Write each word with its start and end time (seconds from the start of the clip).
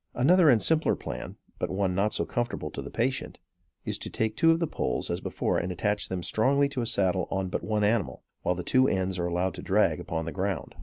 Another 0.15 0.49
and 0.49 0.59
simpler 0.59 0.95
plan, 0.95 1.35
but 1.59 1.69
one 1.69 1.93
not 1.93 2.11
so 2.11 2.25
comfortable 2.25 2.71
to 2.71 2.81
the 2.81 2.89
patient, 2.89 3.37
is 3.85 3.99
to 3.99 4.09
take 4.09 4.35
the 4.35 4.57
two 4.57 4.57
poles 4.65 5.11
as 5.11 5.21
before 5.21 5.59
and 5.59 5.71
attach 5.71 6.09
them 6.09 6.23
strongly 6.23 6.67
to 6.69 6.81
a 6.81 6.87
saddle 6.87 7.27
on 7.29 7.49
but 7.49 7.61
one 7.63 7.83
animal, 7.83 8.23
while 8.41 8.55
the 8.55 8.63
two 8.63 8.87
ends 8.87 9.19
are 9.19 9.27
allowed 9.27 9.53
to 9.53 9.61
drag 9.61 9.99
upon 9.99 10.25
the 10.25 10.31
ground. 10.31 10.73